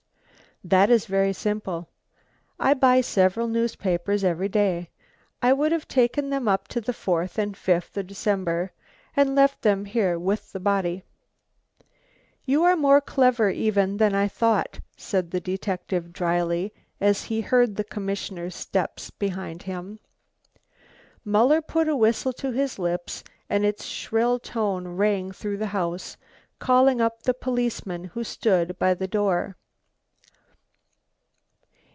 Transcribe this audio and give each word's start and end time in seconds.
"That 0.63 0.91
is 0.91 1.07
very 1.07 1.33
simple. 1.33 1.89
I 2.59 2.75
buy 2.75 3.01
several 3.01 3.47
newspapers 3.47 4.23
every 4.23 4.47
day. 4.47 4.91
I 5.41 5.53
would 5.53 5.71
have 5.71 5.87
taken 5.87 6.29
them 6.29 6.47
up 6.47 6.67
to 6.67 6.79
the 6.79 6.93
fourth 6.93 7.39
and 7.39 7.57
fifth 7.57 7.97
of 7.97 8.05
December 8.05 8.71
and 9.15 9.33
left 9.33 9.63
them 9.63 9.85
here 9.85 10.19
with 10.19 10.51
the 10.53 10.59
body." 10.59 11.01
"You 12.45 12.63
are 12.63 12.77
more 12.77 13.01
clever 13.01 13.49
even 13.49 13.97
than 13.97 14.13
I 14.13 14.27
thought," 14.27 14.79
said 14.95 15.31
the 15.31 15.39
detective 15.39 16.13
dryly 16.13 16.71
as 16.99 17.23
he 17.23 17.41
heard 17.41 17.75
the 17.75 17.83
commissioner's 17.83 18.53
steps 18.55 19.09
behind 19.09 19.63
him. 19.63 19.97
Muller 21.25 21.63
put 21.63 21.89
a 21.89 21.95
whistle 21.95 22.33
to 22.33 22.51
his 22.51 22.77
lips 22.77 23.23
and 23.49 23.65
its 23.65 23.83
shrill 23.83 24.37
tone 24.37 24.87
ran 24.89 25.31
through 25.31 25.57
the 25.57 25.65
house, 25.73 26.17
calling 26.59 27.01
up 27.01 27.23
the 27.23 27.33
policeman 27.33 28.03
who 28.03 28.23
stood 28.23 28.77
by 28.77 28.93
the 28.93 29.07
door. 29.07 29.55